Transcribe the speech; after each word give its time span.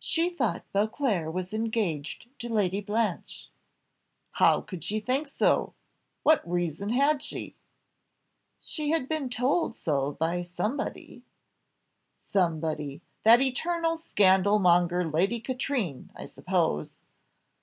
"She 0.00 0.28
thought 0.28 0.70
Beauclerc 0.74 1.32
was 1.32 1.54
engaged 1.54 2.28
to 2.40 2.52
Lady 2.52 2.82
Blanche." 2.82 3.48
"How 4.32 4.60
could 4.60 4.84
she 4.84 5.00
think 5.00 5.26
so? 5.26 5.72
What 6.22 6.46
reason 6.46 6.90
had 6.90 7.22
she?" 7.22 7.56
"She 8.60 8.90
had 8.90 9.08
been 9.08 9.30
told 9.30 9.74
so 9.74 10.12
by 10.20 10.42
somebody." 10.42 11.22
"Somebody! 12.20 13.00
that 13.22 13.40
eternal 13.40 13.96
scandal 13.96 14.58
monger 14.58 15.02
Lady 15.02 15.40
Katrine, 15.40 16.10
I 16.14 16.26
suppose." 16.26 16.98